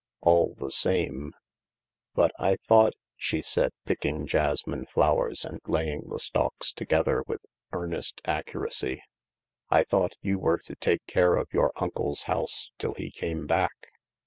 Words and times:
All 0.21 0.55
the 0.57 0.71
same..." 0.71 1.31
But 2.15 2.31
I 2.39 2.55
thought," 2.55 2.93
she 3.15 3.43
said, 3.43 3.71
picking 3.85 4.25
jasmine 4.25 4.87
flowers 4.87 5.45
and 5.45 5.59
laying 5.67 6.09
the 6.09 6.17
stalks 6.17 6.71
together 6.73 7.23
with 7.27 7.45
earnest 7.71 8.19
accuracy," 8.25 9.03
I 9.69 9.83
thought 9.83 10.15
you 10.19 10.39
were 10.39 10.57
to 10.65 10.75
take 10.77 11.05
care 11.05 11.35
of 11.35 11.49
your 11.53 11.71
uncle's 11.75 12.23
house 12.23 12.71
till 12.79 12.95
he 12.95 13.11
came 13.11 13.45
back 13.45 13.89